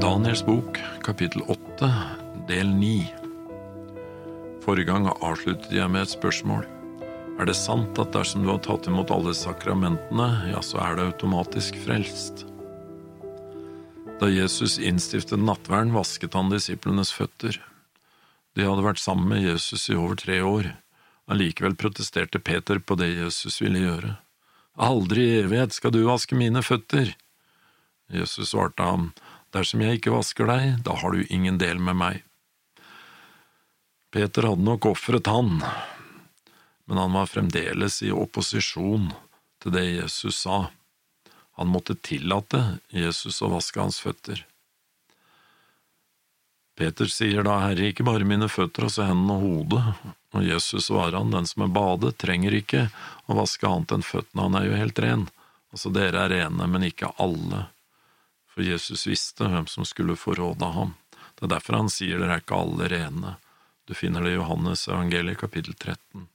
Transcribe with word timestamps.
Daniels 0.00 0.46
bok, 0.46 0.78
kapittel 1.02 1.42
8, 1.46 1.88
del 2.48 2.66
9. 2.66 3.06
Forrige 4.64 4.88
gang 4.88 5.06
avsluttet 5.12 5.72
jeg 5.72 5.90
med 5.92 6.02
et 6.02 6.12
spørsmål. 6.12 6.64
Er 7.38 7.46
det 7.46 7.54
sant 7.58 7.98
at 8.02 8.10
dersom 8.14 8.42
du 8.42 8.50
har 8.50 8.62
tatt 8.64 8.88
imot 8.90 9.12
alle 9.14 9.34
sakramentene, 9.36 10.28
ja, 10.50 10.62
så 10.64 10.80
er 10.82 10.96
du 10.96 11.04
automatisk 11.04 11.78
frelst? 11.84 12.44
Da 14.18 14.30
Jesus 14.30 14.80
innstiftet 14.82 15.42
nattverden, 15.42 15.94
vasket 15.94 16.34
han 16.34 16.50
disiplenes 16.50 17.14
føtter. 17.14 17.60
De 18.54 18.66
hadde 18.66 18.86
vært 18.86 19.02
sammen 19.02 19.30
med 19.30 19.46
Jesus 19.46 19.88
i 19.90 19.98
over 19.98 20.18
tre 20.18 20.40
år. 20.42 20.72
Allikevel 21.30 21.78
protesterte 21.78 22.42
Peter 22.42 22.82
på 22.82 22.98
det 23.00 23.12
Jesus 23.14 23.60
ville 23.62 23.82
gjøre. 23.86 24.16
Aldri 24.74 25.28
i 25.28 25.36
evighet 25.44 25.74
skal 25.76 25.94
du 25.94 26.02
vaske 26.06 26.34
mine 26.38 26.62
føtter. 26.66 27.14
Jesus 28.12 28.50
svarte 28.52 28.84
ham, 28.84 29.12
dersom 29.54 29.82
jeg 29.84 29.98
ikke 29.98 30.14
vasker 30.14 30.48
deg, 30.50 30.78
da 30.86 30.96
har 31.00 31.14
du 31.14 31.26
ingen 31.32 31.58
del 31.60 31.80
med 31.82 31.98
meg. 32.00 32.22
Peter 34.14 34.46
hadde 34.46 34.62
nok 34.62 34.86
ofret 34.92 35.26
han, 35.26 35.56
men 36.86 37.00
han 37.00 37.14
var 37.16 37.30
fremdeles 37.30 38.02
i 38.06 38.12
opposisjon 38.14 39.08
til 39.62 39.74
det 39.74 39.84
Jesus 39.88 40.44
sa. 40.44 40.68
Han 41.58 41.70
måtte 41.70 41.94
tillate 41.94 42.78
Jesus 42.94 43.40
å 43.42 43.50
vaske 43.54 43.80
hans 43.80 43.98
føtter. 44.02 44.44
Peter 46.74 47.10
sier 47.10 47.46
da, 47.46 47.60
Herre, 47.62 47.90
ikke 47.90 48.06
bare 48.06 48.26
mine 48.26 48.48
føtter, 48.50 48.88
også 48.88 49.06
hendene 49.06 49.36
og 49.36 49.44
hodet, 49.46 49.82
og 50.34 50.46
Jesus 50.46 50.88
svarer 50.88 51.20
han, 51.20 51.30
den 51.30 51.46
som 51.46 51.66
er 51.66 51.74
badet, 51.74 52.16
trenger 52.18 52.54
ikke 52.58 52.88
å 53.30 53.36
vaske 53.38 53.68
annet 53.68 53.94
enn 53.94 54.06
føttene, 54.06 54.48
han 54.48 54.58
er 54.58 54.66
jo 54.66 54.80
helt 54.80 54.98
ren, 55.02 55.28
altså 55.70 55.94
dere 55.94 56.24
er 56.26 56.34
rene, 56.34 56.66
men 56.70 56.86
ikke 56.90 57.12
alle, 57.22 57.68
for 58.54 58.62
Jesus 58.62 59.08
visste 59.10 59.48
hvem 59.50 59.66
som 59.66 59.86
skulle 59.88 60.14
forråde 60.16 60.68
ham. 60.76 60.94
Det 61.34 61.48
er 61.48 61.56
derfor 61.56 61.80
han 61.80 61.90
sier 61.90 62.20
dere 62.22 62.36
er 62.38 62.44
ikke 62.44 62.60
alle 62.62 62.86
rene. 62.92 63.34
Du 63.84 63.96
finner 63.98 64.22
det 64.22 64.36
i 64.36 64.38
Johannes 64.38 64.86
evangeliet 64.86 65.40
kapittel 65.40 65.74
13. 65.74 66.28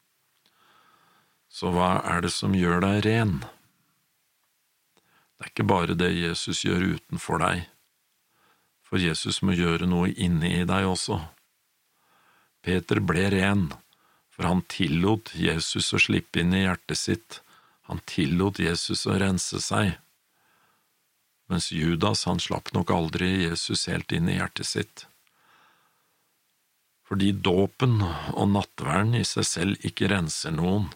Så 1.49 1.71
hva 1.73 2.01
er 2.03 2.21
det 2.25 2.33
som 2.35 2.53
gjør 2.53 2.83
deg 2.83 3.05
ren? 3.07 3.39
Det 5.39 5.47
er 5.47 5.51
ikke 5.53 5.69
bare 5.71 5.95
det 5.95 6.11
Jesus 6.11 6.65
gjør 6.67 6.97
utenfor 6.97 7.39
deg, 7.39 7.63
for 8.83 8.99
Jesus 8.99 9.39
må 9.39 9.55
gjøre 9.55 9.87
noe 9.87 10.11
inni 10.11 10.65
deg 10.67 10.89
også. 10.89 11.21
Peter 12.59 12.99
ble 12.99 13.29
ren, 13.31 13.69
for 14.35 14.49
han 14.49 14.65
tillot 14.67 15.31
Jesus 15.39 15.93
å 15.95 16.01
slippe 16.03 16.43
inn 16.43 16.51
i 16.51 16.65
hjertet 16.65 16.99
sitt, 16.99 17.39
han 17.87 18.03
tillot 18.05 18.59
Jesus 18.59 19.05
å 19.07 19.15
rense 19.15 19.63
seg, 19.63 19.95
mens 21.49 21.71
Judas 21.73 22.25
han 22.29 22.39
slapp 22.39 22.71
nok 22.73 22.91
aldri 22.93 23.29
Jesus 23.43 23.87
helt 23.89 24.11
inn 24.13 24.29
i 24.29 24.37
hjertet 24.37 24.69
sitt. 24.69 25.05
Fordi 27.09 27.31
dåpen 27.33 28.03
og 28.05 28.51
nattverden 28.53 29.15
i 29.17 29.25
seg 29.25 29.47
selv 29.49 29.85
ikke 29.85 30.11
renser 30.11 30.53
noen, 30.53 30.91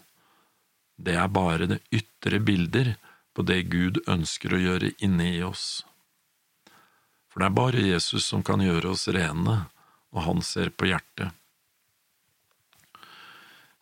det 0.94 1.16
er 1.18 1.32
bare 1.34 1.66
det 1.66 1.80
ytre 1.90 2.38
bilder 2.38 2.94
på 3.34 3.42
det 3.42 3.64
Gud 3.72 3.98
ønsker 4.06 4.54
å 4.54 4.62
gjøre 4.62 4.92
inne 5.02 5.32
i 5.34 5.40
oss. 5.42 5.82
For 7.32 7.42
det 7.42 7.48
er 7.48 7.56
bare 7.58 7.82
Jesus 7.82 8.28
som 8.30 8.44
kan 8.46 8.62
gjøre 8.62 8.92
oss 8.94 9.08
rene, 9.10 9.64
og 10.14 10.20
han 10.22 10.42
ser 10.46 10.70
på 10.70 10.86
hjertet. 10.86 11.34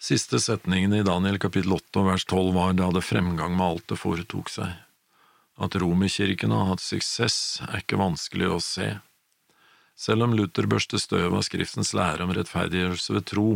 Siste 0.01 0.41
setningen 0.41 0.97
i 0.97 1.05
Daniel 1.07 1.37
kapittel 1.39 1.77
8 1.77 2.07
vers 2.09 2.25
12 2.25 2.49
var 2.57 2.73
da 2.81 2.89
det 2.97 3.05
fremgang 3.05 3.53
med 3.59 3.67
alt 3.67 3.93
det 3.93 4.01
foretok 4.01 4.49
seg. 4.51 4.73
At 5.61 5.77
romerkirken 5.77 6.55
har 6.55 6.71
hatt 6.71 6.83
suksess, 6.85 7.61
er 7.69 7.83
ikke 7.83 8.01
vanskelig 8.01 8.49
å 8.49 8.61
se. 8.63 8.89
Selv 9.99 10.27
om 10.27 10.37
Luther 10.37 10.67
børste 10.67 10.99
støv 10.99 11.37
av 11.37 11.45
Skriftens 11.47 11.93
lære 11.97 12.25
om 12.25 12.33
rettferdiggjørelse 12.35 13.17
ved 13.19 13.29
tro, 13.29 13.51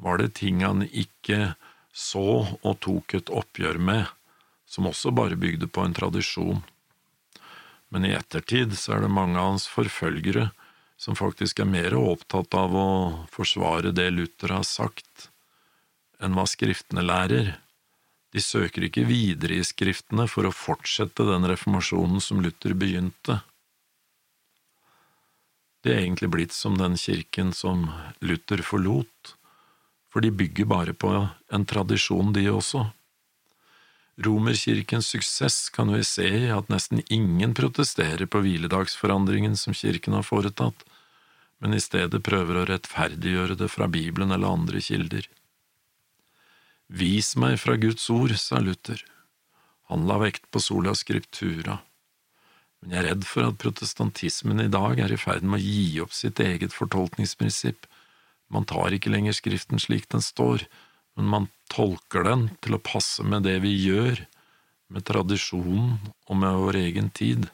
var 0.00 0.18
det 0.18 0.32
ting 0.40 0.64
han 0.64 0.86
ikke 0.88 1.54
så 1.92 2.56
og 2.62 2.80
tok 2.80 3.14
et 3.18 3.30
oppgjør 3.30 3.78
med, 3.82 4.08
som 4.66 4.88
også 4.88 5.12
bare 5.14 5.38
bygde 5.38 5.68
på 5.68 5.84
en 5.84 5.94
tradisjon. 5.94 6.62
Men 7.90 8.06
i 8.06 8.14
ettertid 8.14 8.76
så 8.78 8.96
er 8.96 9.04
det 9.04 9.12
mange 9.12 9.38
av 9.38 9.52
hans 9.52 9.66
forfølgere 9.68 10.48
som 11.00 11.16
faktisk 11.18 11.62
er 11.62 11.68
mer 11.68 11.96
opptatt 11.96 12.54
av 12.54 12.74
å 12.76 12.90
forsvare 13.32 13.92
det 13.96 14.10
Luther 14.12 14.52
har 14.54 14.66
sagt, 14.68 15.30
enn 16.20 16.36
hva 16.36 16.44
Skriftene 16.48 17.04
lærer. 17.04 17.54
De 18.30 18.42
søker 18.42 18.86
ikke 18.86 19.06
videre 19.08 19.58
i 19.58 19.66
Skriftene 19.66 20.28
for 20.30 20.46
å 20.46 20.54
fortsette 20.54 21.26
den 21.26 21.48
reformasjonen 21.50 22.22
som 22.22 22.42
Luther 22.44 22.76
begynte. 22.78 23.40
De 25.82 25.90
er 25.94 26.04
egentlig 26.04 26.30
blitt 26.30 26.54
som 26.54 26.76
den 26.78 26.94
kirken 27.00 27.54
som 27.56 27.88
Luther 28.20 28.62
forlot, 28.62 29.34
for 30.12 30.22
de 30.22 30.30
bygger 30.30 30.68
bare 30.70 30.94
på 30.94 31.10
en 31.10 31.66
tradisjon, 31.66 32.34
de 32.36 32.46
også. 32.52 32.84
Romerkirkens 34.20 35.08
suksess 35.14 35.70
kan 35.72 35.90
vi 35.94 36.02
se 36.04 36.26
i 36.28 36.50
at 36.52 36.68
nesten 36.68 37.00
ingen 37.08 37.54
protesterer 37.56 38.28
på 38.28 38.42
hviledagsforandringen 38.44 39.56
som 39.56 39.74
kirken 39.74 40.18
har 40.18 40.26
foretatt, 40.26 40.84
men 41.60 41.74
i 41.74 41.80
stedet 41.80 42.20
prøver 42.24 42.60
å 42.60 42.66
rettferdiggjøre 42.68 43.56
det 43.62 43.70
fra 43.72 43.88
Bibelen 43.88 44.32
eller 44.36 44.52
andre 44.52 44.82
kilder. 44.84 45.24
Vis 46.90 47.36
meg 47.38 47.60
fra 47.62 47.76
Guds 47.78 48.08
ord, 48.10 48.34
sa 48.34 48.58
Luther. 48.58 48.98
Han 49.90 50.08
la 50.10 50.16
vekt 50.18 50.48
på 50.50 50.58
sola 50.62 50.96
scriptura. 50.98 51.78
Men 52.80 52.94
jeg 52.94 52.98
er 52.98 53.08
redd 53.12 53.26
for 53.28 53.46
at 53.46 53.60
protestantismen 53.62 54.62
i 54.64 54.72
dag 54.72 54.98
er 54.98 55.14
i 55.14 55.18
ferd 55.20 55.46
med 55.46 55.60
å 55.60 55.62
gi 55.62 56.00
opp 56.02 56.16
sitt 56.16 56.40
eget 56.42 56.74
fortolkningsprinsipp. 56.74 57.86
Man 58.50 58.66
tar 58.66 58.96
ikke 58.96 59.12
lenger 59.12 59.36
Skriften 59.38 59.78
slik 59.78 60.08
den 60.10 60.24
står, 60.24 60.66
men 61.14 61.30
man 61.30 61.48
tolker 61.70 62.26
den 62.26 62.48
til 62.64 62.74
å 62.74 62.82
passe 62.82 63.22
med 63.22 63.46
det 63.46 63.60
vi 63.62 63.70
gjør, 63.76 64.24
med 64.90 65.06
tradisjonen 65.06 65.98
og 66.26 66.42
med 66.42 66.58
vår 66.64 66.80
egen 66.82 67.14
tid. 67.14 67.46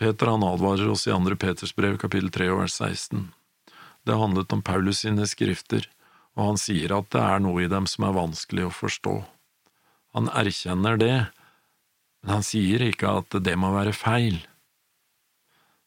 Peter 0.00 0.32
han 0.32 0.42
advarer 0.42 0.90
oss 0.90 1.06
i 1.06 1.14
andre 1.14 1.38
Peters 1.38 1.76
brev 1.78 1.94
kapittel 2.02 2.32
3 2.34 2.50
vers 2.58 2.74
16. 2.74 3.28
Det 4.02 4.18
handlet 4.18 4.50
om 4.50 4.64
Paulus 4.66 5.04
sine 5.04 5.28
skrifter, 5.30 5.86
og 6.36 6.52
han 6.52 6.60
sier 6.60 6.94
at 6.96 7.10
det 7.12 7.22
er 7.22 7.42
noe 7.44 7.64
i 7.64 7.70
dem 7.70 7.88
som 7.90 8.06
er 8.08 8.16
vanskelig 8.16 8.68
å 8.68 8.74
forstå. 8.74 9.16
Han 10.16 10.30
erkjenner 10.32 10.98
det, 11.00 11.16
men 12.22 12.34
han 12.38 12.46
sier 12.46 12.84
ikke 12.86 13.12
at 13.20 13.36
det 13.44 13.54
må 13.58 13.72
være 13.74 13.94
feil. 13.96 14.40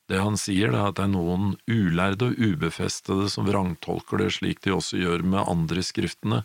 Det 0.06 0.20
han 0.22 0.38
sier, 0.38 0.70
er 0.70 0.92
at 0.92 1.00
det 1.00 1.08
er 1.08 1.14
noen 1.16 1.56
ulærde 1.66 2.30
og 2.30 2.42
ubefestede 2.42 3.30
som 3.34 3.48
vrangtolker 3.50 4.22
det 4.22 4.36
slik 4.38 4.62
de 4.62 4.76
også 4.76 5.00
gjør 5.02 5.26
med 5.26 5.48
andre 5.50 5.82
skriftene, 5.86 6.44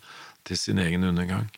til 0.49 0.57
sin 0.57 0.79
egen 0.81 1.05
undergang. 1.05 1.51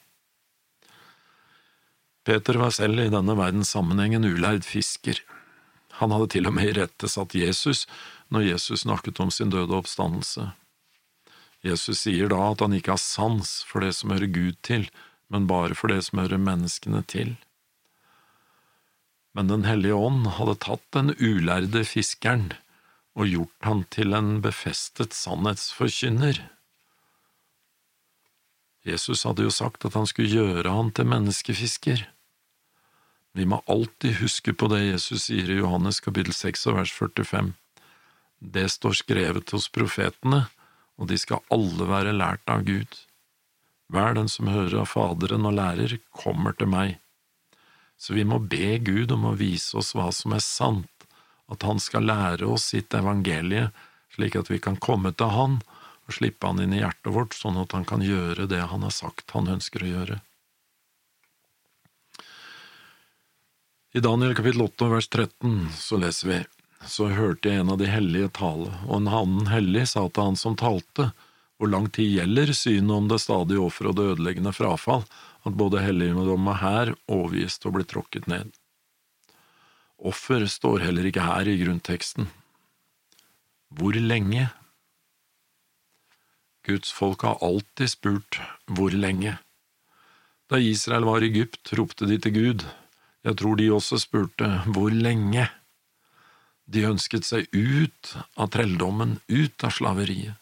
Peter 2.27 2.59
var 2.59 2.75
selv 2.75 2.99
i 2.99 3.11
denne 3.11 3.37
verdens 3.39 3.71
sammenheng 3.75 4.17
en 4.17 4.27
ulærd 4.27 4.67
fisker. 4.67 5.21
Han 6.01 6.11
hadde 6.15 6.33
til 6.35 6.51
og 6.51 6.57
med 6.57 6.73
irettesatt 6.73 7.37
Jesus 7.39 7.85
når 8.35 8.49
Jesus 8.49 8.83
snakket 8.83 9.21
om 9.23 9.31
sin 9.31 9.51
døde 9.55 9.75
oppstandelse. 9.79 10.49
Jesus 11.63 12.03
sier 12.05 12.33
da 12.33 12.41
at 12.51 12.63
han 12.65 12.75
ikke 12.75 12.97
har 12.97 13.03
sans 13.03 13.61
for 13.69 13.85
det 13.85 13.95
som 13.99 14.11
hører 14.11 14.31
Gud 14.35 14.59
til, 14.67 14.89
men 15.31 15.47
bare 15.51 15.79
for 15.79 15.93
det 15.93 16.03
som 16.09 16.23
hører 16.23 16.43
menneskene 16.43 17.05
til 17.09 17.37
men 19.33 19.49
Den 19.49 19.65
hellige 19.65 19.97
ånd 19.97 20.27
hadde 20.37 20.59
tatt 20.61 20.85
den 20.97 21.15
ulærde 21.17 21.85
fiskeren 21.89 22.53
og 23.17 23.29
gjort 23.29 23.67
han 23.69 23.85
til 23.93 24.17
en 24.17 24.41
befestet 24.45 25.17
sannhetsforkynner. 25.17 26.41
Jesus 28.89 29.25
hadde 29.29 29.47
jo 29.47 29.53
sagt 29.53 29.85
at 29.87 29.97
han 29.97 30.09
skulle 30.09 30.33
gjøre 30.33 30.73
han 30.73 30.91
til 30.97 31.09
menneskefisker. 31.09 32.07
Vi 33.33 33.45
må 33.49 33.61
alltid 33.71 34.19
huske 34.21 34.53
på 34.57 34.69
det 34.73 34.83
Jesus 34.85 35.29
sier 35.29 35.49
i 35.49 35.61
Johannes 35.61 36.01
kapittel 36.05 36.35
6 36.37 36.67
og 36.73 36.81
vers 36.81 36.93
45. 36.93 37.53
Det 38.43 38.67
står 38.73 38.99
skrevet 38.99 39.53
hos 39.55 39.69
profetene, 39.73 40.47
og 41.03 41.11
de 41.11 41.19
skal 41.19 41.43
alle 41.51 41.91
være 41.91 42.15
lært 42.15 42.47
av 42.47 42.63
Gud. 42.69 42.95
Hver 43.93 44.15
den 44.17 44.31
som 44.31 44.49
hører 44.49 44.85
av 44.85 44.93
Faderen 44.95 45.49
og 45.51 45.59
lærer, 45.59 45.99
kommer 46.15 46.55
til 46.55 46.71
meg 46.71 47.01
så 48.03 48.17
vi 48.17 48.25
må 48.27 48.41
be 48.51 48.81
Gud 48.83 49.13
om 49.15 49.29
å 49.31 49.37
vise 49.39 49.77
oss 49.79 49.93
hva 49.95 50.09
som 50.11 50.35
er 50.35 50.43
sant, 50.43 51.05
at 51.53 51.63
Han 51.63 51.79
skal 51.79 52.09
lære 52.09 52.49
oss 52.51 52.73
sitt 52.73 52.95
evangelie, 52.99 53.69
slik 54.11 54.35
at 54.41 54.51
vi 54.51 54.59
kan 54.59 54.75
komme 54.75 55.13
til 55.15 55.31
Han 55.31 55.61
og 56.09 56.17
slippe 56.17 56.51
Han 56.51 56.65
inn 56.65 56.75
i 56.75 56.81
hjertet 56.81 57.15
vårt, 57.15 57.37
sånn 57.39 57.61
at 57.63 57.77
Han 57.77 57.87
kan 57.87 58.03
gjøre 58.03 58.49
det 58.51 58.65
Han 58.73 58.83
har 58.83 58.95
sagt 58.97 59.31
Han 59.37 59.53
ønsker 59.55 59.87
å 59.87 59.93
gjøre. 59.93 60.19
I 63.95 64.03
Daniel 64.03 64.35
kapittel 64.35 64.67
8 64.67 64.91
vers 64.97 65.07
13 65.07 65.57
så 65.79 66.01
leser 66.03 66.33
vi, 66.33 66.41
så 66.89 67.09
hørte 67.15 67.49
jeg 67.49 67.63
en 67.63 67.73
av 67.75 67.79
de 67.81 67.89
hellige 67.91 68.31
tale, 68.39 68.71
og 68.89 68.97
en 68.99 69.11
annen 69.11 69.51
hellig 69.53 69.87
sa 69.93 70.07
til 70.09 70.31
han 70.31 70.39
som 70.39 70.57
talte, 70.59 71.11
hvor 71.59 71.71
lang 71.71 71.87
tid 71.95 72.11
gjelder 72.17 72.51
synet 72.57 72.95
om 72.97 73.07
det 73.11 73.21
stadige 73.23 73.63
offer 73.63 73.91
og 73.91 73.99
det 73.99 74.09
ødeleggende 74.15 74.55
frafall, 74.57 75.05
at 75.47 75.59
både 75.59 75.83
helligdommen 75.83 76.59
hær 76.59 76.95
overgis 77.07 77.59
til 77.59 77.71
å 77.71 77.77
bli 77.77 77.87
tråkket 77.87 78.27
ned. 78.31 78.51
Offer 80.03 80.49
står 80.51 80.83
heller 80.83 81.07
ikke 81.07 81.23
her 81.23 81.47
i 81.47 81.59
grunnteksten. 81.61 82.27
Hvor 83.79 83.95
lenge? 83.95 84.49
Guds 86.67 86.91
folk 86.95 87.23
har 87.27 87.39
alltid 87.43 87.91
spurt 87.95 88.41
hvor 88.67 88.95
lenge. 88.95 89.37
Da 90.51 90.59
Israel 90.59 91.07
var 91.07 91.23
i 91.23 91.31
Egypt, 91.31 91.73
ropte 91.79 92.07
de 92.11 92.19
til 92.23 92.35
Gud. 92.35 92.67
Jeg 93.23 93.39
tror 93.39 93.59
de 93.59 93.71
også 93.71 94.03
spurte 94.03 94.51
hvor 94.75 94.91
lenge. 94.91 95.47
De 96.67 96.85
ønsket 96.87 97.27
seg 97.27 97.49
ut 97.53 98.15
av 98.35 98.53
trelldommen, 98.55 99.19
ut 99.29 99.65
av 99.65 99.75
slaveriet. 99.75 100.39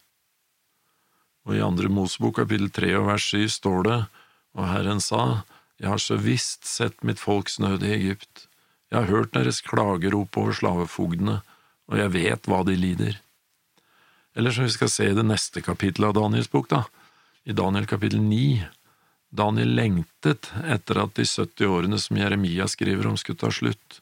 Og 1.49 1.57
i 1.57 1.65
andre 1.65 1.89
Mosebok 1.89 2.37
kapittel 2.43 2.69
tre 2.75 2.93
og 2.99 3.09
vers 3.09 3.25
sju 3.33 3.49
står 3.49 3.83
det, 3.89 3.99
og 4.59 4.69
Herren 4.69 5.01
sa, 5.01 5.45
Jeg 5.81 5.89
har 5.89 6.03
så 6.03 6.17
visst 6.21 6.67
sett 6.69 7.03
mitt 7.03 7.19
folks 7.19 7.59
nød 7.59 7.83
i 7.83 7.95
Egypt, 7.95 8.47
jeg 8.91 8.99
har 8.99 9.11
hørt 9.11 9.35
deres 9.37 9.61
klagerop 9.63 10.37
over 10.37 10.53
slavefogdene, 10.53 11.41
og 11.91 11.99
jeg 11.99 12.13
vet 12.15 12.49
hva 12.51 12.65
de 12.67 12.75
lider. 12.75 13.21
Eller 14.35 14.55
som 14.55 14.67
vi 14.67 14.75
skal 14.75 14.91
se 14.91 15.07
i 15.11 15.15
det 15.15 15.27
neste 15.27 15.63
kapittelet 15.63 16.11
av 16.11 16.17
Daniels 16.19 16.51
bok, 16.51 16.69
da, 16.71 16.85
i 17.47 17.55
Daniel 17.55 17.87
kapittel 17.91 18.23
ni. 18.23 18.61
Daniel 19.31 19.77
lengtet 19.79 20.51
etter 20.67 21.05
at 21.05 21.15
de 21.15 21.27
70 21.27 21.71
årene 21.71 21.99
som 22.03 22.19
Jeremia 22.19 22.67
skriver 22.71 23.07
om, 23.07 23.19
skulle 23.19 23.39
ta 23.39 23.51
slutt, 23.55 24.01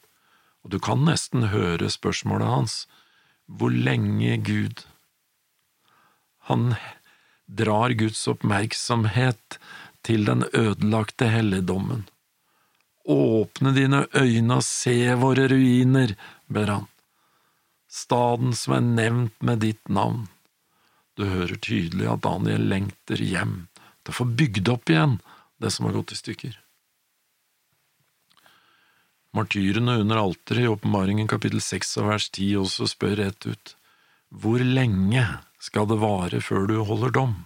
og 0.69 0.75
du 0.75 0.83
kan 0.85 1.01
nesten 1.01 1.47
høre 1.49 1.89
spørsmålet 1.89 2.45
hans, 2.53 2.73
hvor 3.49 3.73
lenge, 3.73 4.35
Gud? 4.45 4.83
Han 6.45 6.75
drar 7.49 7.95
Guds 7.97 8.21
oppmerksomhet 8.29 9.57
til 10.05 10.29
den 10.29 10.45
ødelagte 10.53 11.31
helligdommen. 11.33 12.05
Åpne 13.09 13.73
dine 13.73 14.03
øyne 14.13 14.61
og 14.61 14.69
se 14.69 14.99
våre 15.17 15.49
ruiner, 15.49 16.13
ber 16.53 16.75
han. 16.75 16.87
Staden 17.89 18.53
som 18.53 18.77
er 18.77 18.85
nevnt 18.85 19.41
med 19.41 19.65
ditt 19.65 19.89
navn. 19.89 20.27
Du 21.17 21.25
hører 21.33 21.57
tydelig 21.57 22.13
at 22.13 22.27
Daniel 22.29 22.69
lengter 22.69 23.17
hjem, 23.17 23.71
til 24.05 24.13
å 24.13 24.21
få 24.21 24.29
bygd 24.37 24.69
opp 24.69 24.93
igjen 24.93 25.17
det 25.65 25.73
som 25.73 25.89
har 25.89 25.97
gått 25.97 26.13
i 26.13 26.21
stykker. 26.21 26.61
Martyrene 29.39 30.01
under 30.03 30.19
alteret 30.19 30.65
i 30.65 30.69
Åpenbaringen 30.69 31.29
kapittel 31.31 31.61
6 31.63 31.93
og 32.01 32.09
vers 32.09 32.25
10 32.33 32.47
også 32.59 32.89
spør 32.91 33.21
rett 33.21 33.47
ut, 33.47 33.75
Hvor 34.35 34.59
lenge 34.59 35.23
skal 35.63 35.87
det 35.87 36.01
vare 36.03 36.41
før 36.43 36.67
du 36.67 36.81
holder 36.83 37.13
dom? 37.15 37.37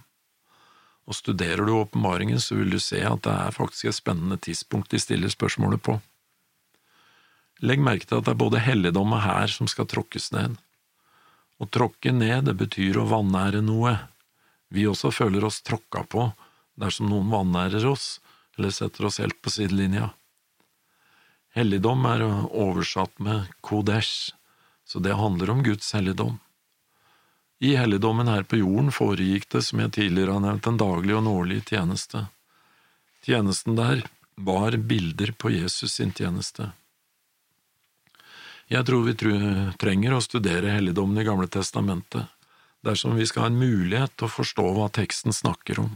Og 1.05 1.13
studerer 1.13 1.61
du 1.61 1.75
åpenbaringen, 1.75 2.39
så 2.41 2.57
vil 2.57 2.73
du 2.73 2.79
se 2.81 3.03
at 3.05 3.21
det 3.27 3.33
er 3.33 3.53
faktisk 3.53 3.91
et 3.91 3.97
spennende 3.99 4.39
tidspunkt 4.41 4.89
de 4.89 5.01
stiller 5.03 5.29
spørsmålet 5.29 5.83
på. 5.85 5.99
Legg 7.61 7.83
merke 7.83 8.09
til 8.09 8.17
at 8.17 8.25
det 8.25 8.33
er 8.33 8.41
både 8.41 8.63
helligdom 8.63 9.13
og 9.13 9.21
hær 9.27 9.53
som 9.53 9.69
skal 9.69 9.85
tråkkes 9.85 10.31
ned. 10.33 10.57
Å 11.61 11.69
tråkke 11.69 12.15
ned, 12.15 12.49
det 12.49 12.57
betyr 12.57 12.97
å 12.97 13.05
vanære 13.11 13.61
noe. 13.61 13.99
Vi 14.73 14.89
også 14.89 15.13
føler 15.13 15.45
oss 15.45 15.61
tråkka 15.61 16.07
på 16.09 16.25
dersom 16.73 17.13
noen 17.13 17.29
vanærer 17.29 17.85
oss 17.85 18.17
eller 18.57 18.73
setter 18.73 19.11
oss 19.11 19.21
helt 19.21 19.37
på 19.45 19.53
sidelinja. 19.53 20.09
Helligdom 21.53 22.05
er 22.09 22.23
oversatt 22.49 23.19
med 23.21 23.51
kodesh, 23.61 24.33
så 24.85 24.99
det 24.99 25.13
handler 25.19 25.51
om 25.53 25.61
Guds 25.63 25.91
helligdom. 25.93 26.39
I 27.63 27.75
helligdommen 27.77 28.27
her 28.27 28.43
på 28.43 28.57
jorden 28.59 28.89
foregikk 28.91 29.45
det, 29.53 29.61
som 29.63 29.79
jeg 29.79 29.93
tidligere 29.95 30.33
har 30.35 30.43
nevnt, 30.43 30.67
en 30.67 30.79
daglig 30.81 31.13
og 31.13 31.21
en 31.21 31.31
årlig 31.31 31.61
tjeneste. 31.69 32.25
Tjenesten 33.23 33.77
der 33.77 34.01
var 34.35 34.75
bilder 34.77 35.31
på 35.37 35.53
Jesus 35.53 35.99
sin 35.99 36.11
tjeneste. 36.11 36.71
Jeg 38.67 38.87
tror 38.87 39.05
vi 39.05 39.13
trenger 39.79 40.15
å 40.15 40.23
studere 40.23 40.73
helligdommen 40.73 41.21
i 41.21 41.27
Gamle 41.27 41.47
testamentet 41.51 42.31
dersom 42.83 43.15
vi 43.15 43.27
skal 43.29 43.45
ha 43.45 43.51
en 43.51 43.61
mulighet 43.61 44.11
til 44.17 44.27
å 44.27 44.33
forstå 44.33 44.65
hva 44.75 44.89
teksten 44.91 45.35
snakker 45.35 45.79
om. 45.85 45.93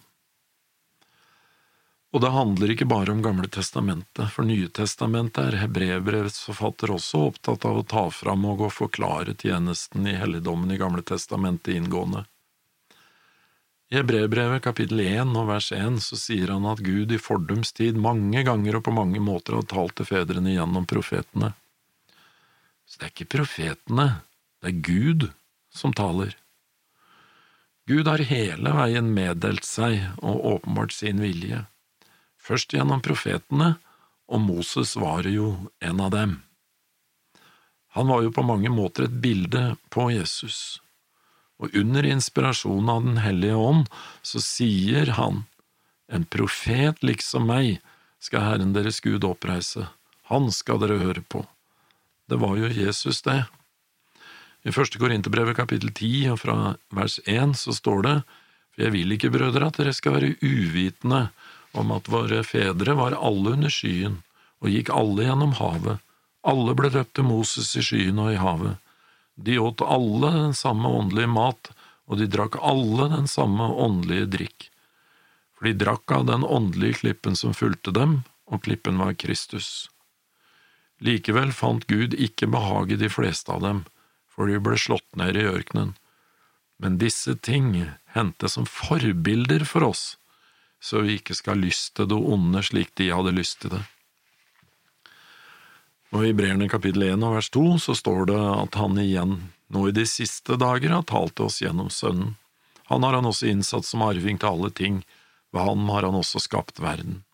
Og 2.15 2.23
det 2.23 2.29
handler 2.31 2.71
ikke 2.71 2.87
bare 2.87 3.11
om 3.11 3.21
Gamle 3.23 3.49
testamentet, 3.51 4.29
for 4.31 4.47
Nye 4.47 4.69
testamentet 4.71 5.43
er 5.43 5.59
hebreerbrevets 5.65 6.39
forfatter 6.45 6.93
også 6.95 7.25
opptatt 7.33 7.67
av 7.67 7.81
å 7.81 7.83
ta 7.83 8.05
fram 8.15 8.45
og 8.47 8.63
å 8.63 8.71
forklare 8.71 9.35
tjenesten 9.35 10.07
i 10.07 10.15
helligdommen 10.15 10.71
i 10.71 10.79
Gamle 10.79 11.03
testamentet 11.03 11.75
inngående. 11.75 12.23
I 13.91 13.99
Hebreerbrevet 13.99 14.63
kapittel 14.63 15.03
1 15.03 15.35
og 15.39 15.51
vers 15.51 15.69
1 15.75 16.01
så 16.03 16.19
sier 16.19 16.51
han 16.51 16.65
at 16.67 16.83
Gud 16.83 17.11
i 17.11 17.19
fordums 17.19 17.71
tid 17.75 17.99
mange 17.99 18.43
ganger 18.43 18.79
og 18.79 18.87
på 18.87 18.95
mange 18.95 19.19
måter 19.23 19.59
har 19.59 19.67
talt 19.67 19.95
til 19.99 20.07
fedrene 20.07 20.55
gjennom 20.55 20.87
profetene. 20.87 21.53
Så 22.87 22.99
det 22.99 23.07
er 23.07 23.15
ikke 23.15 23.31
profetene, 23.37 24.09
det 24.63 24.71
er 24.71 24.83
Gud 24.83 25.29
som 25.71 25.95
taler. 25.95 26.35
Gud 27.87 28.07
har 28.07 28.23
hele 28.27 28.75
veien 28.75 29.11
meddelt 29.15 29.67
seg 29.67 30.01
og 30.19 30.45
åpenbart 30.55 30.95
sin 30.95 31.23
vilje 31.23 31.65
først 32.47 32.73
gjennom 32.73 33.03
profetene, 33.03 33.75
og 34.27 34.43
Moses 34.43 34.95
var 34.99 35.27
jo 35.27 35.69
en 35.83 36.03
av 36.03 36.11
dem. 36.15 36.35
Han 37.95 38.11
var 38.11 38.23
jo 38.23 38.33
på 38.33 38.45
mange 38.45 38.69
måter 38.69 39.07
et 39.07 39.19
bilde 39.23 39.63
på 39.93 40.09
Jesus, 40.13 40.79
og 41.57 41.73
under 41.73 42.05
inspirasjonen 42.05 42.89
av 42.93 43.05
Den 43.05 43.21
hellige 43.23 43.55
ånd 43.57 43.87
så 44.21 44.41
sier 44.43 45.15
han, 45.17 45.45
En 46.07 46.23
profet 46.23 47.01
liksom 47.03 47.49
meg 47.49 47.81
skal 48.23 48.45
Herren 48.45 48.73
deres 48.75 49.01
Gud 49.03 49.25
oppreise, 49.27 49.89
han 50.31 50.51
skal 50.51 50.79
dere 50.79 51.01
høre 51.01 51.23
på. 51.23 51.41
Det 52.27 52.37
var 52.39 52.55
jo 52.59 52.69
Jesus, 52.71 53.21
det. 53.25 53.43
I 54.63 54.71
første 54.71 54.99
Korinterbrevet 54.99 55.57
kapittel 55.57 55.91
ti 55.95 56.27
og 56.31 56.39
fra 56.43 56.75
vers 56.95 57.19
én 57.27 57.55
så 57.55 57.75
står 57.75 58.01
det, 58.07 58.15
for 58.71 58.85
jeg 58.85 58.93
vil 58.95 59.15
ikke, 59.15 59.31
brødre, 59.33 59.67
at 59.67 59.79
dere 59.79 59.93
skal 59.95 60.15
være 60.15 60.35
uvitende 60.43 61.27
om 61.77 61.93
at 61.95 62.09
våre 62.11 62.41
fedre 62.47 62.95
var 62.97 63.15
alle 63.17 63.55
under 63.57 63.73
skyen 63.73 64.21
og 64.63 64.73
gikk 64.73 64.89
alle 64.93 65.27
gjennom 65.27 65.53
havet, 65.59 66.01
alle 66.47 66.73
ble 66.77 66.89
døpt 66.93 67.17
til 67.17 67.27
Moses 67.27 67.73
i 67.77 67.83
skyen 67.83 68.19
og 68.23 68.31
i 68.33 68.39
havet. 68.41 68.77
De 69.35 69.57
åt 69.61 69.83
alle 69.85 70.31
den 70.33 70.55
samme 70.57 70.89
åndelige 70.89 71.29
mat, 71.29 71.69
og 72.07 72.21
de 72.21 72.29
drakk 72.31 72.57
alle 72.63 73.09
den 73.11 73.27
samme 73.29 73.67
åndelige 73.67 74.29
drikk. 74.37 74.69
For 75.57 75.67
de 75.67 75.75
drakk 75.83 76.13
av 76.13 76.25
den 76.29 76.45
åndelige 76.45 77.01
klippen 77.03 77.35
som 77.35 77.55
fulgte 77.57 77.91
dem, 77.93 78.21
og 78.47 78.63
klippen 78.63 78.97
var 79.01 79.17
Kristus. 79.19 79.89
Likevel 81.03 81.51
fant 81.53 81.85
Gud 81.91 82.15
ikke 82.15 82.49
behag 82.49 82.95
i 82.95 82.99
de 83.01 83.09
fleste 83.11 83.51
av 83.53 83.61
dem, 83.65 83.83
for 84.31 84.49
de 84.49 84.61
ble 84.63 84.77
slått 84.79 85.09
ned 85.19 85.37
i 85.37 85.45
ørkenen. 85.49 85.93
Men 86.81 86.97
disse 87.01 87.35
ting 87.35 87.73
hendte 88.15 88.49
som 88.49 88.65
forbilder 88.69 89.65
for 89.65 89.85
oss, 89.89 90.15
så 90.87 91.03
vi 91.03 91.17
ikke 91.17 91.35
skal 91.35 91.57
ha 91.57 91.65
lyst 91.65 91.97
til 91.99 92.07
det 92.07 92.17
onde 92.17 92.63
slik 92.63 92.93
de 92.99 93.11
hadde 93.11 93.35
lyst 93.35 93.59
til 93.63 93.75
det. 93.75 93.83
Og 96.15 96.23
I 96.23 96.33
Breerne 96.35 96.69
kapittel 96.71 97.03
1 97.09 97.23
og 97.27 97.35
vers 97.35 97.49
2 97.51 97.65
så 97.83 97.95
står 97.99 98.29
det 98.29 98.39
at 98.39 98.77
han 98.79 98.99
igjen, 99.01 99.37
nå 99.67 99.89
i 99.89 99.95
de 99.95 100.05
siste 100.07 100.55
dager, 100.55 100.93
har 100.95 101.07
talt 101.09 101.35
til 101.35 101.49
oss 101.49 101.59
gjennom 101.59 101.91
Sønnen. 101.91 102.37
Han 102.87 103.03
har 103.03 103.17
han 103.17 103.27
også 103.27 103.49
innsatt 103.51 103.83
som 103.83 104.05
arving 104.05 104.39
til 104.39 104.53
alle 104.53 104.71
ting, 104.71 105.01
ved 105.51 105.67
han 105.67 105.83
har 105.91 106.07
han 106.07 106.15
også 106.15 106.39
skapt 106.39 106.79
verden. 106.79 107.25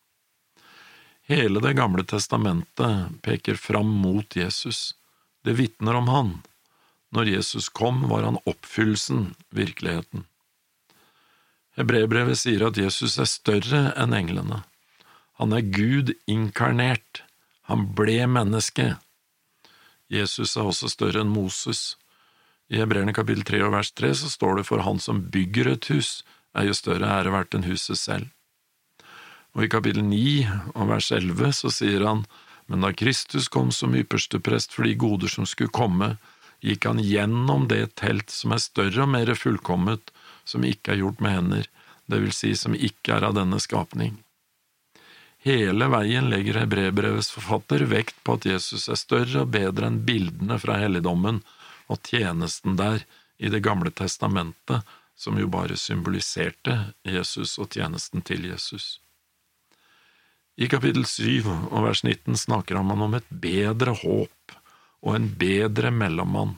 Hele 1.30 1.62
Det 1.62 1.76
gamle 1.78 2.04
testamentet 2.04 3.22
peker 3.22 3.56
fram 3.56 3.94
mot 4.02 4.36
Jesus, 4.36 4.96
det 5.46 5.54
vitner 5.62 5.96
om 6.02 6.10
han. 6.10 6.34
Når 7.14 7.30
Jesus 7.30 7.70
kom, 7.70 8.08
var 8.10 8.26
han 8.26 8.42
oppfyllelsen, 8.50 9.36
virkeligheten. 9.54 10.26
Hebreerbrevet 11.80 12.38
sier 12.38 12.68
at 12.68 12.78
Jesus 12.78 13.18
er 13.18 13.30
større 13.30 13.88
enn 13.98 14.14
englene. 14.14 14.62
Han 15.42 15.56
er 15.58 15.66
Gud 15.74 16.14
inkarnert. 16.30 17.24
Han 17.70 17.88
ble 17.98 18.20
menneske. 18.30 18.94
Jesus 20.14 20.54
er 20.58 20.70
også 20.70 20.92
større 20.92 21.24
enn 21.24 21.34
Moses. 21.34 21.96
I 22.70 22.78
Hebreerne 22.82 23.16
kapittel 23.16 23.46
3 23.48 23.64
og 23.66 23.74
vers 23.74 23.92
3 23.98 24.14
så 24.22 24.30
står 24.30 24.60
det 24.60 24.68
for 24.70 24.86
han 24.86 25.02
som 25.02 25.26
bygger 25.34 25.72
et 25.74 25.90
hus, 25.90 26.22
er 26.54 26.70
jo 26.70 26.78
større 26.78 27.10
ære 27.10 27.34
verdt 27.34 27.58
enn 27.58 27.66
huset 27.66 27.98
selv. 27.98 28.30
Og 29.54 29.66
i 29.66 29.70
kapittel 29.70 30.06
9 30.06 30.46
og 30.74 30.88
vers 30.90 31.10
11 31.14 31.54
så 31.58 31.74
sier 31.74 32.06
han, 32.06 32.24
men 32.70 32.86
da 32.86 32.94
Kristus 32.96 33.50
kom 33.52 33.74
som 33.76 33.98
ypperste 33.98 34.40
prest 34.42 34.74
for 34.74 34.88
de 34.88 34.94
goder 34.98 35.30
som 35.30 35.46
skulle 35.50 35.74
komme, 35.74 36.16
gikk 36.64 36.88
han 36.88 37.02
gjennom 37.04 37.68
det 37.70 37.96
telt 38.00 38.32
som 38.32 38.54
er 38.56 38.62
større 38.64 39.04
og 39.04 39.12
mer 39.14 39.34
fullkomment, 39.36 40.14
som 40.46 40.66
ikke 40.68 40.94
er 40.94 41.02
gjort 41.04 41.22
med 41.24 41.36
hender, 41.38 41.68
det 42.06 42.20
vil 42.20 42.36
si 42.36 42.54
som 42.60 42.76
ikke 42.76 43.18
er 43.18 43.28
av 43.30 43.36
denne 43.38 43.60
skapning. 43.64 44.18
Hele 45.44 45.90
veien 45.92 46.30
legger 46.32 46.62
hebreerbrevets 46.62 47.32
forfatter 47.36 47.84
vekt 47.92 48.16
på 48.24 48.38
at 48.38 48.46
Jesus 48.48 48.88
er 48.88 49.00
større 49.00 49.44
og 49.44 49.52
bedre 49.56 49.90
enn 49.90 50.00
bildene 50.08 50.56
fra 50.60 50.78
helligdommen 50.80 51.42
og 51.92 52.00
tjenesten 52.08 52.78
der 52.80 53.04
i 53.44 53.50
Det 53.52 53.60
gamle 53.60 53.92
testamentet, 53.92 54.86
som 55.16 55.36
jo 55.40 55.50
bare 55.52 55.76
symboliserte 55.76 56.94
Jesus 57.04 57.58
og 57.60 57.74
tjenesten 57.76 58.22
til 58.24 58.46
Jesus. 58.48 59.00
I 60.56 60.70
kapittel 60.70 61.04
7 61.06 61.44
og 61.50 61.80
vers 61.90 62.04
19 62.06 62.38
snakker 62.38 62.78
han 62.80 62.92
om 62.94 63.18
et 63.18 63.28
bedre 63.28 63.96
håp, 64.00 64.56
og 65.04 65.16
en 65.18 65.28
bedre 65.36 65.92
mellommann. 65.92 66.56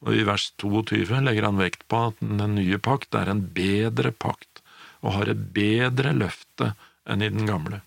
Og 0.00 0.16
i 0.16 0.24
vers 0.24 0.48
22 0.60 1.20
legger 1.26 1.46
han 1.48 1.60
vekt 1.60 1.84
på 1.90 2.06
at 2.08 2.20
den 2.24 2.56
nye 2.56 2.80
pakt 2.80 3.14
er 3.16 3.28
en 3.28 3.44
bedre 3.54 4.12
pakt 4.12 4.62
og 5.00 5.14
har 5.18 5.32
et 5.32 5.46
bedre 5.54 6.12
løfte 6.16 6.74
enn 7.08 7.24
i 7.24 7.30
den 7.32 7.48
gamle. 7.48 7.82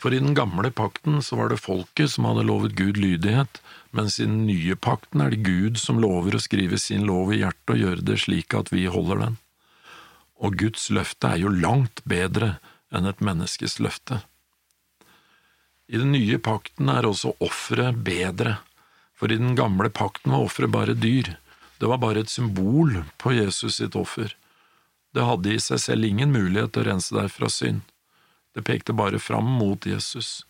For 0.00 0.16
i 0.16 0.20
den 0.22 0.32
gamle 0.36 0.70
pakten 0.72 1.20
så 1.20 1.36
var 1.36 1.50
det 1.52 1.60
folket 1.60 2.14
som 2.14 2.24
hadde 2.24 2.46
lovet 2.48 2.72
Gud 2.78 2.96
lydighet, 2.96 3.60
mens 3.92 4.16
i 4.16 4.24
den 4.24 4.46
nye 4.48 4.76
pakten 4.80 5.20
er 5.20 5.34
det 5.34 5.44
Gud 5.44 5.76
som 5.80 6.00
lover 6.00 6.36
å 6.36 6.40
skrive 6.40 6.78
sin 6.80 7.04
lov 7.08 7.34
i 7.34 7.42
hjertet 7.42 7.74
og 7.74 7.82
gjøre 7.82 8.06
det 8.08 8.16
slik 8.22 8.56
at 8.56 8.72
vi 8.72 8.86
holder 8.88 9.26
den. 9.26 9.36
Og 10.40 10.56
Guds 10.56 10.88
løfte 10.88 11.34
er 11.34 11.42
jo 11.42 11.52
langt 11.52 12.00
bedre 12.08 12.54
enn 12.88 13.10
et 13.10 13.20
menneskes 13.20 13.76
løfte. 13.84 14.22
I 15.90 16.00
den 16.00 16.14
nye 16.14 16.38
pakten 16.40 16.88
er 16.88 17.04
også 17.04 17.34
offeret 17.44 18.00
bedre, 18.06 18.56
for 19.20 19.32
i 19.32 19.36
den 19.36 19.52
gamle 19.58 19.90
pakten 19.92 20.32
var 20.32 20.46
offeret 20.46 20.72
bare 20.72 20.96
dyr, 20.96 21.34
det 21.80 21.88
var 21.88 22.00
bare 22.00 22.24
et 22.24 22.32
symbol 22.32 23.02
på 23.20 23.34
Jesus 23.36 23.76
sitt 23.76 23.96
offer. 23.96 24.32
Det 25.12 25.24
hadde 25.24 25.52
i 25.52 25.60
seg 25.60 25.80
selv 25.80 26.08
ingen 26.08 26.32
mulighet 26.32 26.72
til 26.72 26.84
å 26.84 26.88
rense 26.90 27.16
deg 27.16 27.28
fra 27.32 27.50
synd, 27.52 27.84
det 28.56 28.64
pekte 28.66 28.96
bare 28.96 29.20
fram 29.22 29.46
mot 29.60 29.86
Jesus. 29.86 30.42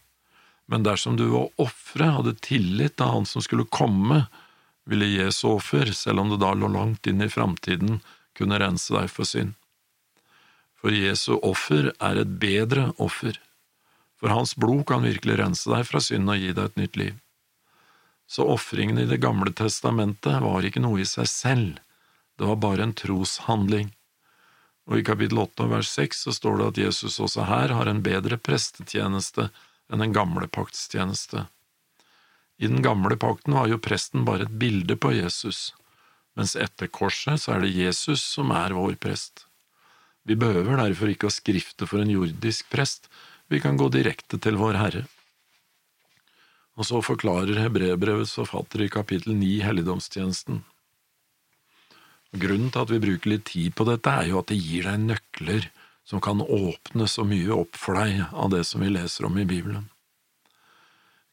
Men 0.70 0.86
dersom 0.86 1.18
du 1.18 1.26
ved 1.26 1.38
å 1.42 1.66
ofre 1.66 2.08
hadde 2.14 2.38
tillit 2.40 2.96
til 2.96 3.10
Han 3.12 3.26
som 3.28 3.42
skulle 3.44 3.66
komme, 3.68 4.22
ville 4.88 5.10
Jesu 5.10 5.48
offer, 5.50 5.90
selv 5.92 6.22
om 6.22 6.30
det 6.30 6.40
da 6.40 6.54
lå 6.54 6.70
langt 6.70 7.06
inn 7.10 7.20
i 7.20 7.28
framtiden, 7.28 8.00
kunne 8.38 8.58
rense 8.62 8.94
deg 8.94 9.10
for 9.12 9.28
synd. 9.28 9.52
For 10.80 10.94
Jesu 10.94 11.34
offer 11.36 11.90
er 11.98 12.22
et 12.22 12.38
bedre 12.40 12.88
offer 12.96 13.36
for 14.20 14.28
hans 14.28 14.56
blod 14.56 14.84
kan 14.86 15.02
virkelig 15.02 15.38
rense 15.40 15.70
deg 15.72 15.86
fra 15.88 16.00
synd 16.04 16.28
og 16.28 16.40
gi 16.40 16.52
deg 16.52 16.66
et 16.68 16.80
nytt 16.80 17.00
liv. 17.00 17.14
Så 18.30 18.46
ofringene 18.46 19.02
i 19.02 19.10
Det 19.10 19.18
gamle 19.18 19.50
testamentet 19.52 20.42
var 20.42 20.66
ikke 20.66 20.82
noe 20.84 21.00
i 21.02 21.08
seg 21.08 21.26
selv, 21.26 21.80
det 22.38 22.46
var 22.46 22.60
bare 22.62 22.87
en 22.87 22.94
troshandling. 22.94 23.90
Og 24.87 25.00
i 25.00 25.06
kapittel 25.06 25.42
8 25.42 25.66
vers 25.72 25.90
6 25.99 26.22
så 26.26 26.34
står 26.37 26.60
det 26.60 26.68
at 26.68 26.78
Jesus 26.84 27.18
også 27.20 27.49
her 27.50 27.75
har 27.75 27.90
en 27.90 28.04
bedre 28.06 28.38
prestetjeneste 28.38 29.50
enn 29.90 30.04
den 30.06 30.14
gamle 30.14 30.46
paktstjeneste. 30.46 31.49
I 32.62 32.70
den 32.70 32.82
gamle 32.87 33.18
pakten 33.18 33.58
var 33.58 33.68
jo 33.68 33.82
presten 33.82 34.25
bare 34.25 34.46
et 34.46 34.56
bilde 34.62 34.94
på 34.96 35.12
Jesus, 35.16 35.75
mens 36.38 36.54
etter 36.54 36.87
korset 36.87 37.42
så 37.42 37.56
er 37.56 37.64
det 37.64 37.75
Jesus 37.75 38.22
som 38.22 38.54
er 38.54 38.78
vår 38.78 38.94
prest. 39.02 39.46
Vi 40.22 40.38
behøver 40.38 40.78
derfor 40.78 41.10
ikke 41.10 41.30
å 41.30 41.34
skrifte 41.34 41.88
for 41.88 42.02
en 42.02 42.14
jordisk 42.14 42.70
prest, 42.70 43.10
vi 43.50 43.58
kan 43.58 43.75
gå 43.80 43.88
direkte 43.90 44.38
til 44.38 44.54
Vår 44.60 44.76
Herre. 44.78 45.08
Og 46.78 46.86
så 46.86 47.00
forklarer 47.02 47.58
hebreerbrevets 47.60 48.36
forfatter 48.38 48.84
i 48.84 48.92
kapittel 48.92 49.34
9 49.36 49.60
helligdomstjenesten. 49.66 50.62
Grunnen 52.30 52.70
til 52.70 52.84
at 52.84 52.92
vi 52.92 53.02
bruker 53.02 53.32
litt 53.32 53.48
tid 53.50 53.74
på 53.74 53.86
dette, 53.88 54.10
er 54.10 54.30
jo 54.30 54.38
at 54.38 54.52
det 54.52 54.60
gir 54.60 54.86
deg 54.86 55.02
nøkler 55.08 55.70
som 56.06 56.22
kan 56.22 56.42
åpne 56.42 57.06
så 57.10 57.24
mye 57.26 57.50
opp 57.54 57.78
for 57.78 57.98
deg 57.98 58.22
av 58.30 58.52
det 58.54 58.62
som 58.68 58.82
vi 58.82 58.92
leser 58.92 59.26
om 59.26 59.38
i 59.38 59.46
Bibelen. 59.46 59.88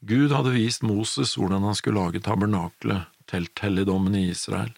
Gud 0.06 0.34
hadde 0.34 0.53
vist 0.53 0.84
Moses 0.86 1.34
hvordan 1.38 1.65
han 1.65 1.77
skulle 1.77 2.01
lage 2.01 2.22
tabernaklet, 2.25 3.08
telthelligdommen 3.29 4.15
i 4.17 4.27
Israel. 4.29 4.74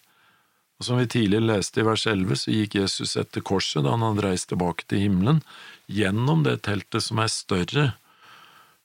Og 0.80 0.86
som 0.86 0.96
vi 0.96 1.08
tidligere 1.12 1.44
leste 1.44 1.82
i 1.82 1.84
vers 1.84 2.06
11, 2.08 2.38
så 2.40 2.54
gikk 2.54 2.78
Jesus 2.78 3.16
etter 3.20 3.44
korset 3.44 3.84
da 3.84 3.92
han 3.92 4.04
hadde 4.04 4.24
reist 4.24 4.48
tilbake 4.52 4.86
til 4.88 5.04
himmelen, 5.04 5.42
gjennom 5.84 6.44
det 6.46 6.62
teltet 6.64 7.04
som 7.04 7.20
er 7.20 7.32
større 7.32 7.84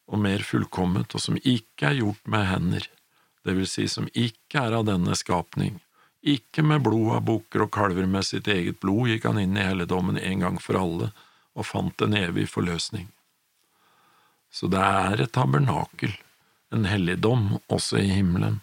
og 0.05 0.21
mer 0.21 0.43
fullkomment, 0.45 1.15
og 1.15 1.21
som 1.21 1.39
ikke 1.41 1.89
er 1.89 1.99
gjort 2.01 2.29
med 2.29 2.45
hender, 2.49 2.85
det 3.45 3.55
vil 3.57 3.67
si 3.69 3.87
som 3.89 4.07
ikke 4.13 4.61
er 4.61 4.77
av 4.77 4.87
denne 4.87 5.15
skapning. 5.17 5.79
Ikke 6.25 6.63
med 6.65 6.81
blod 6.85 7.11
av 7.19 7.25
bukker 7.27 7.65
og 7.65 7.73
kalver 7.73 8.07
med 8.09 8.25
sitt 8.25 8.47
eget 8.49 8.79
blod 8.81 9.11
gikk 9.11 9.27
han 9.29 9.41
inn 9.41 9.57
i 9.57 9.65
helligdommen 9.65 10.17
en 10.17 10.45
gang 10.45 10.57
for 10.61 10.79
alle 10.79 11.11
og 11.55 11.67
fant 11.69 12.01
en 12.01 12.17
evig 12.17 12.47
forløsning. 12.49 13.07
Så 14.49 14.67
det 14.71 14.81
er 14.81 15.21
et 15.21 15.33
tabernakel, 15.35 16.15
en 16.73 16.87
helligdom, 16.89 17.59
også 17.69 17.99
i 18.01 18.09
himmelen. 18.09 18.61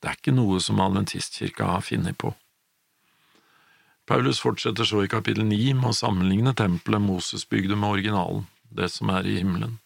Det 0.00 0.10
er 0.10 0.18
ikke 0.20 0.36
noe 0.36 0.60
som 0.62 0.80
adventistkirka 0.84 1.66
har 1.72 1.84
funnet 1.84 2.18
på. 2.20 2.30
Paulus 4.06 4.38
fortsetter 4.38 4.86
så 4.86 5.02
i 5.02 5.10
kapittel 5.10 5.48
9 5.48 5.72
med 5.80 5.90
å 5.90 5.96
sammenligne 5.96 6.54
tempelet 6.54 7.02
Moses 7.02 7.42
bygde 7.48 7.74
med 7.74 7.96
originalen, 7.96 8.44
det 8.70 8.92
som 8.94 9.10
er 9.10 9.26
i 9.26 9.40
himmelen. 9.40 9.80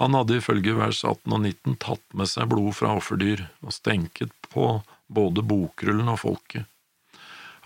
Han 0.00 0.16
hadde 0.16 0.38
ifølge 0.40 0.72
vers 0.78 1.02
18 1.04 1.28
og 1.28 1.42
19 1.44 1.76
tatt 1.82 2.16
med 2.16 2.30
seg 2.30 2.48
blod 2.48 2.72
fra 2.78 2.94
offerdyr 2.96 3.44
og 3.60 3.74
stenket 3.76 4.32
på 4.48 4.78
både 5.12 5.44
bokrullen 5.44 6.08
og 6.08 6.22
folket. 6.22 6.64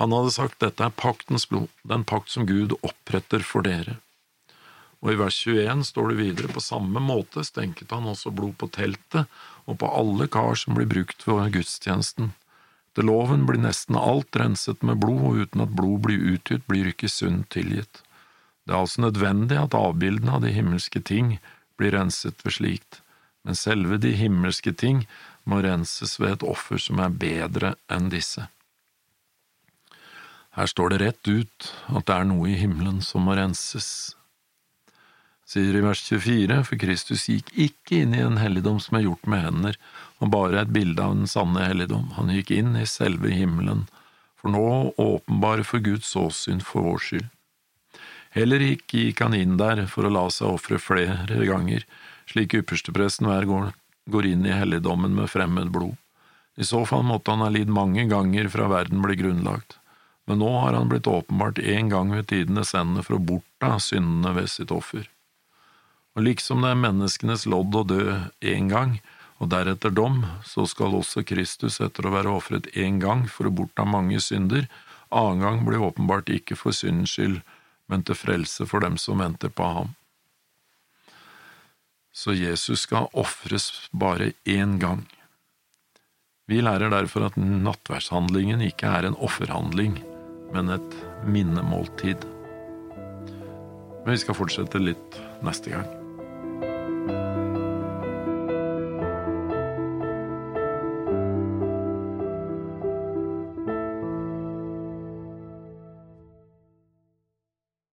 Han 0.00 0.10
hadde 0.10 0.32
sagt 0.34 0.58
dette 0.58 0.82
er 0.82 0.96
paktens 0.98 1.46
blod, 1.46 1.68
den 1.86 2.02
pakt 2.02 2.32
som 2.34 2.48
Gud 2.48 2.74
oppretter 2.82 3.44
for 3.46 3.62
dere. 3.62 4.00
Og 5.04 5.12
i 5.12 5.18
vers 5.20 5.36
21 5.46 5.84
står 5.86 6.10
det 6.10 6.18
videre 6.22 6.50
på 6.50 6.62
samme 6.64 6.98
måte 7.04 7.44
stenket 7.46 7.92
han 7.94 8.08
også 8.10 8.32
blod 8.34 8.56
på 8.58 8.70
teltet 8.72 9.30
og 9.68 9.78
på 9.78 9.90
alle 9.94 10.26
kar 10.32 10.56
som 10.58 10.74
blir 10.74 10.88
brukt 10.90 11.22
ved 11.28 11.52
gudstjenesten. 11.54 12.32
Etter 12.90 13.06
loven 13.06 13.44
blir 13.46 13.62
nesten 13.62 13.98
alt 13.98 14.36
renset 14.38 14.82
med 14.86 15.00
blod, 15.02 15.22
og 15.26 15.38
uten 15.42 15.62
at 15.64 15.72
blod 15.74 16.04
blir 16.06 16.34
utgitt, 16.34 16.66
blir 16.70 16.86
ikke 16.90 17.10
synd 17.10 17.48
tilgitt. 17.50 18.02
Det 18.64 18.72
er 18.72 18.80
altså 18.80 19.02
nødvendig 19.04 19.58
at 19.60 19.74
avbildene 19.74 20.36
av 20.36 20.44
de 20.44 20.52
himmelske 20.54 21.02
ting 21.02 21.36
blir 21.78 21.94
renset 21.96 22.40
ved 22.44 22.56
slikt, 22.58 23.00
men 23.44 23.58
selve 23.58 23.98
de 24.00 24.14
himmelske 24.16 24.72
ting 24.72 25.04
må 25.44 25.60
renses 25.64 26.16
ved 26.20 26.38
et 26.38 26.46
offer 26.54 26.80
som 26.80 27.00
er 27.04 27.12
bedre 27.24 27.74
enn 27.92 28.10
disse. 28.12 28.46
Her 30.54 30.70
står 30.70 30.94
det 30.94 31.00
rett 31.02 31.28
ut 31.28 31.72
at 31.90 32.06
det 32.06 32.14
er 32.14 32.28
noe 32.30 32.52
i 32.52 32.58
himmelen 32.58 33.00
som 33.02 33.26
må 33.26 33.34
renses. 33.36 34.14
Sier 35.44 35.76
i 35.76 35.82
vers 35.84 36.00
24, 36.06 36.60
for 36.64 36.80
Kristus 36.80 37.26
gikk 37.28 37.50
ikke 37.66 37.98
inn 38.00 38.14
i 38.16 38.22
en 38.24 38.38
helligdom 38.40 38.78
som 38.80 38.96
er 38.96 39.04
gjort 39.08 39.26
med 39.28 39.42
hender, 39.44 39.76
og 40.22 40.30
bare 40.32 40.62
et 40.62 40.72
bilde 40.72 41.02
av 41.04 41.18
den 41.18 41.28
sanne 41.28 41.66
helligdom. 41.66 42.14
Han 42.16 42.32
gikk 42.32 42.54
inn 42.54 42.72
i 42.80 42.86
selve 42.88 43.34
himmelen, 43.34 43.84
for 44.40 44.54
nå 44.54 44.94
åpenbare 44.94 45.66
for 45.66 45.84
Guds 45.84 46.14
åsyn 46.16 46.62
for 46.64 46.86
vår 46.86 47.02
skyld. 47.08 47.33
Heller 48.34 48.62
ikke 48.66 49.04
gikk 49.06 49.20
han 49.22 49.36
inn 49.38 49.58
der 49.60 49.84
for 49.90 50.06
å 50.06 50.10
la 50.10 50.24
seg 50.34 50.56
ofre 50.56 50.80
flere 50.82 51.38
ganger, 51.46 51.84
slik 52.26 52.56
ypperstepresten 52.58 53.28
hver 53.30 53.46
går, 53.46 53.68
går 54.10 54.26
inn 54.32 54.42
i 54.48 54.56
helligdommen 54.56 55.14
med 55.14 55.30
fremmed 55.30 55.70
blod. 55.74 55.94
I 56.58 56.66
så 56.66 56.82
fall 56.86 57.04
måtte 57.06 57.30
han 57.30 57.42
ha 57.42 57.50
lidd 57.50 57.70
mange 57.70 58.06
ganger 58.10 58.50
fra 58.50 58.66
verden 58.70 59.02
ble 59.02 59.16
grunnlagt, 59.18 59.78
men 60.26 60.40
nå 60.42 60.50
har 60.64 60.74
han 60.74 60.90
blitt 60.90 61.10
åpenbart 61.10 61.58
én 61.62 61.90
gang 61.92 62.10
ved 62.14 62.28
tidenes 62.30 62.74
ende 62.74 63.02
for 63.06 63.18
å 63.18 63.24
borta 63.30 63.76
syndene 63.82 64.34
ved 64.34 64.50
sitt 64.50 64.74
offer. 64.74 65.06
Og 66.14 66.26
liksom 66.26 66.62
det 66.62 66.70
er 66.74 66.82
menneskenes 66.82 67.46
lodd 67.50 67.74
å 67.74 67.86
dø 67.86 68.04
én 68.42 68.70
gang, 68.70 68.98
og 69.42 69.50
deretter 69.50 69.90
dom, 69.94 70.22
så 70.46 70.66
skal 70.70 70.94
også 70.94 71.24
Kristus, 71.26 71.80
etter 71.82 72.06
å 72.06 72.14
være 72.14 72.34
ofret 72.34 72.70
én 72.78 73.00
gang 73.02 73.26
for 73.30 73.50
å 73.50 73.54
borta 73.54 73.86
mange 73.86 74.18
synder, 74.22 74.66
annen 75.14 75.42
gang 75.42 75.66
blir 75.66 75.82
åpenbart 75.82 76.30
ikke 76.34 76.58
for 76.58 76.74
syndens 76.74 77.14
skyld, 77.14 77.42
men 77.90 78.04
til 78.06 78.18
frelse 78.18 78.66
for 78.68 78.84
dem 78.84 78.96
som 79.00 79.20
venter 79.22 79.52
på 79.52 79.68
ham. 79.78 79.94
Så 82.14 82.36
Jesus 82.36 82.84
skal 82.86 83.10
ofres 83.12 83.88
bare 83.90 84.32
én 84.46 84.78
gang. 84.78 85.02
Vi 86.46 86.60
lærer 86.60 86.92
derfor 86.92 87.26
at 87.26 87.40
nattverdshandlingen 87.40 88.62
ikke 88.62 88.86
er 88.86 89.08
en 89.08 89.18
offerhandling, 89.18 89.98
men 90.52 90.70
et 90.76 90.96
minnemåltid. 91.26 92.22
Men 94.04 94.12
vi 94.12 94.20
skal 94.22 94.38
fortsette 94.38 94.82
litt 94.82 95.20
neste 95.42 95.72
gang. 95.72 96.03